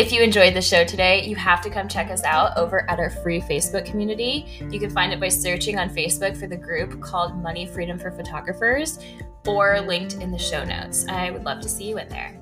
If 0.00 0.12
you 0.12 0.22
enjoyed 0.22 0.54
the 0.54 0.62
show 0.62 0.82
today, 0.82 1.26
you 1.26 1.36
have 1.36 1.60
to 1.60 1.68
come 1.68 1.86
check 1.86 2.10
us 2.10 2.24
out 2.24 2.56
over 2.56 2.88
at 2.90 2.98
our 2.98 3.10
free 3.10 3.38
Facebook 3.38 3.84
community. 3.84 4.46
You 4.70 4.80
can 4.80 4.88
find 4.88 5.12
it 5.12 5.20
by 5.20 5.28
searching 5.28 5.78
on 5.78 5.90
Facebook 5.90 6.38
for 6.38 6.46
the 6.46 6.56
group 6.56 7.02
called 7.02 7.36
Money 7.36 7.66
Freedom 7.66 7.98
for 7.98 8.10
Photographers 8.10 8.98
or 9.46 9.78
linked 9.82 10.14
in 10.14 10.30
the 10.30 10.38
show 10.38 10.64
notes. 10.64 11.06
I 11.06 11.30
would 11.30 11.44
love 11.44 11.60
to 11.60 11.68
see 11.68 11.86
you 11.86 11.98
in 11.98 12.08
there. 12.08 12.39